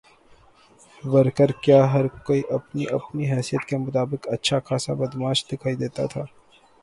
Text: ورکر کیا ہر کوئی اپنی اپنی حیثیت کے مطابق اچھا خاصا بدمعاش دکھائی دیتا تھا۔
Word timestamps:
ورکر 1.13 1.49
کیا 1.63 1.79
ہر 1.93 2.05
کوئی 2.25 2.41
اپنی 2.57 2.83
اپنی 2.97 3.23
حیثیت 3.31 3.63
کے 3.69 3.77
مطابق 3.85 4.21
اچھا 4.33 4.57
خاصا 4.67 4.93
بدمعاش 4.99 5.39
دکھائی 5.51 5.75
دیتا 5.81 6.05
تھا۔ 6.13 6.23